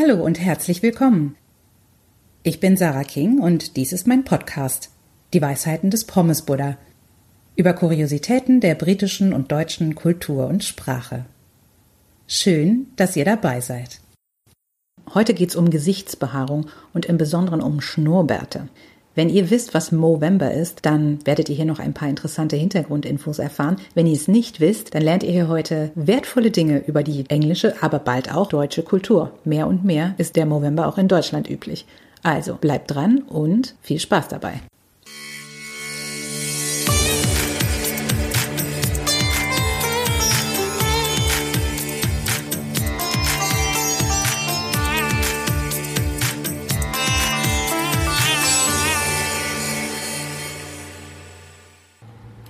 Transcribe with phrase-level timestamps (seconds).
[0.00, 1.36] Hallo und herzlich willkommen.
[2.42, 4.88] Ich bin Sarah King und dies ist mein Podcast,
[5.34, 6.78] Die Weisheiten des Pommes Buddha,
[7.54, 11.26] über Kuriositäten der britischen und deutschen Kultur und Sprache.
[12.26, 14.00] Schön, dass ihr dabei seid.
[15.12, 18.68] Heute geht's um Gesichtsbehaarung und im Besonderen um Schnurrbärte.
[19.20, 23.38] Wenn ihr wisst, was Movember ist, dann werdet ihr hier noch ein paar interessante Hintergrundinfos
[23.38, 23.76] erfahren.
[23.94, 27.74] Wenn ihr es nicht wisst, dann lernt ihr hier heute wertvolle Dinge über die englische,
[27.82, 29.32] aber bald auch deutsche Kultur.
[29.44, 31.84] Mehr und mehr ist der Movember auch in Deutschland üblich.
[32.22, 34.62] Also bleibt dran und viel Spaß dabei.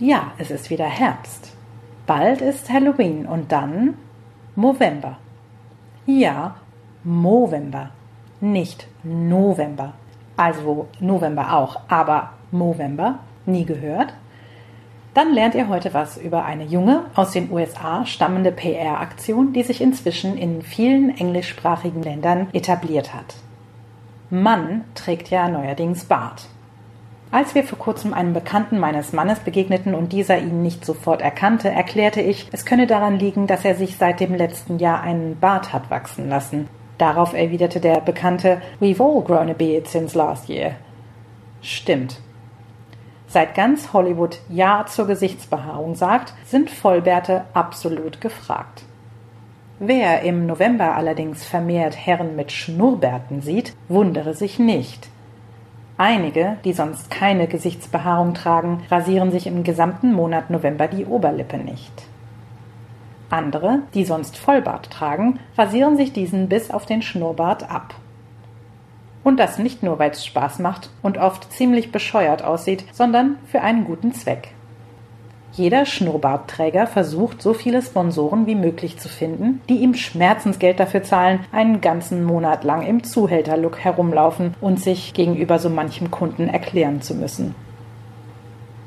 [0.00, 1.52] Ja, es ist wieder Herbst.
[2.06, 3.98] Bald ist Halloween und dann
[4.56, 5.18] Movember.
[6.06, 6.54] Ja,
[7.04, 7.90] Movember,
[8.40, 9.92] nicht November.
[10.38, 14.14] Also November auch, aber Movember, nie gehört?
[15.12, 19.82] Dann lernt ihr heute was über eine junge, aus den USA stammende PR-Aktion, die sich
[19.82, 23.34] inzwischen in vielen englischsprachigen Ländern etabliert hat.
[24.30, 26.46] Mann trägt ja neuerdings Bart.
[27.32, 31.70] Als wir vor kurzem einem Bekannten meines Mannes begegneten und dieser ihn nicht sofort erkannte,
[31.70, 35.72] erklärte ich, es könne daran liegen, dass er sich seit dem letzten Jahr einen Bart
[35.72, 36.68] hat wachsen lassen.
[36.98, 40.72] Darauf erwiderte der Bekannte, We've all grown a beard since last year.
[41.62, 42.20] Stimmt.
[43.28, 48.82] Seit ganz Hollywood Ja zur Gesichtsbehaarung sagt, sind Vollbärte absolut gefragt.
[49.78, 55.08] Wer im November allerdings vermehrt Herren mit Schnurrbärten sieht, wundere sich nicht.
[56.02, 61.92] Einige, die sonst keine Gesichtsbehaarung tragen, rasieren sich im gesamten Monat November die Oberlippe nicht.
[63.28, 67.94] Andere, die sonst Vollbart tragen, rasieren sich diesen bis auf den Schnurrbart ab.
[69.24, 73.60] Und das nicht nur, weil es Spaß macht und oft ziemlich bescheuert aussieht, sondern für
[73.60, 74.54] einen guten Zweck.
[75.52, 81.40] Jeder Schnurrbartträger versucht, so viele Sponsoren wie möglich zu finden, die ihm Schmerzensgeld dafür zahlen,
[81.50, 87.14] einen ganzen Monat lang im Zuhälterlook herumlaufen und sich gegenüber so manchem Kunden erklären zu
[87.14, 87.56] müssen.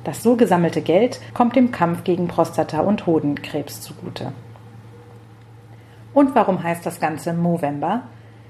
[0.05, 4.31] Das so gesammelte Geld kommt dem Kampf gegen Prostata- und Hodenkrebs zugute.
[6.13, 8.03] Und warum heißt das Ganze Movember?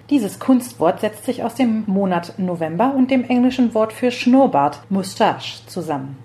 [0.09, 5.65] Dieses Kunstwort setzt sich aus dem Monat November und dem englischen Wort für Schnurrbart, Moustache,
[5.65, 6.17] zusammen.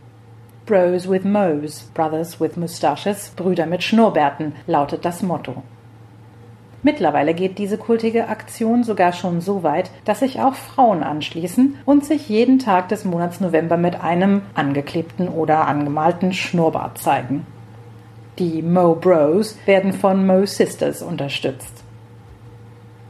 [0.68, 5.62] Bros with Moes, Brothers with Mustaches, Brüder mit Schnurrbärten, lautet das Motto.
[6.82, 12.04] Mittlerweile geht diese kultige Aktion sogar schon so weit, dass sich auch Frauen anschließen und
[12.04, 17.46] sich jeden Tag des Monats November mit einem angeklebten oder angemalten Schnurrbart zeigen.
[18.38, 21.82] Die Mo Bros werden von Mo Sisters unterstützt.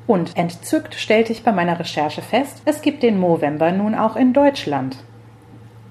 [0.06, 4.32] Und entzückt stellte ich bei meiner Recherche fest, es gibt den Movember nun auch in
[4.32, 4.98] Deutschland.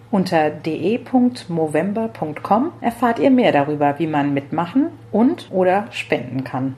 [0.09, 6.78] Unter de.movember.com erfahrt ihr mehr darüber, wie man mitmachen und oder spenden kann.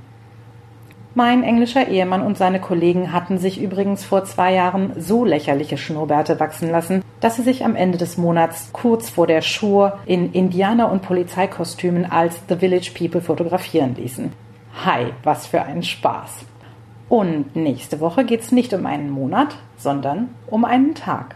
[1.15, 6.39] Mein englischer Ehemann und seine Kollegen hatten sich übrigens vor zwei Jahren so lächerliche Schnurrbärte
[6.39, 10.91] wachsen lassen, dass sie sich am Ende des Monats kurz vor der Schur in Indianer-
[10.91, 14.31] und Polizeikostümen als The Village People fotografieren ließen.
[14.85, 16.45] Hi, was für ein Spaß!
[17.09, 21.35] Und nächste Woche geht's nicht um einen Monat, sondern um einen Tag.